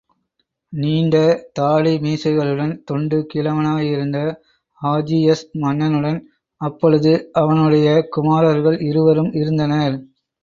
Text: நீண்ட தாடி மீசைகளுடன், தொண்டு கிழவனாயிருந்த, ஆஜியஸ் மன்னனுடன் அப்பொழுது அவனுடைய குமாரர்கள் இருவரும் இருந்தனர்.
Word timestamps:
நீண்ட 0.73 1.15
தாடி 1.51 1.91
மீசைகளுடன், 1.97 2.71
தொண்டு 2.83 3.17
கிழவனாயிருந்த, 3.33 4.17
ஆஜியஸ் 4.81 5.45
மன்னனுடன் 5.63 6.19
அப்பொழுது 6.61 7.11
அவனுடைய 7.41 7.87
குமாரர்கள் 8.09 8.79
இருவரும் 8.89 9.31
இருந்தனர். 9.33 9.97